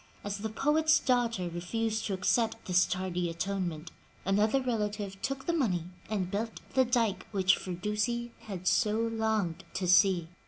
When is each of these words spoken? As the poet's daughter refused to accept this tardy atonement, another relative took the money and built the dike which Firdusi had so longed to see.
As 0.23 0.39
the 0.39 0.49
poet's 0.49 0.97
daughter 0.99 1.47
refused 1.47 2.07
to 2.07 2.15
accept 2.15 2.65
this 2.65 2.87
tardy 2.87 3.29
atonement, 3.29 3.91
another 4.25 4.59
relative 4.59 5.21
took 5.21 5.45
the 5.45 5.53
money 5.53 5.83
and 6.09 6.31
built 6.31 6.59
the 6.73 6.85
dike 6.85 7.27
which 7.29 7.55
Firdusi 7.55 8.31
had 8.47 8.65
so 8.67 8.99
longed 8.99 9.63
to 9.75 9.87
see. 9.87 10.27